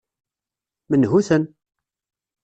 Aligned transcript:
Menhu-ten? 0.89 1.45